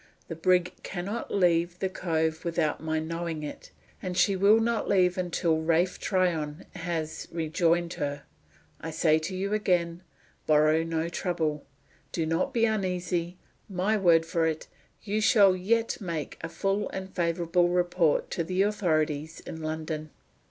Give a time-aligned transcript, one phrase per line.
[0.29, 3.69] "The brig can not leave the cove without my knowing it;
[4.01, 8.23] and she will not leave until Ralph Tryon has rejoined her.
[8.79, 10.01] I say to you again
[10.47, 11.67] borrow no trouble.
[12.11, 13.37] Do not be uneasy.
[13.69, 14.67] My word for it,
[15.03, 20.09] you shall yet make a full and favorable report to the authorities in London."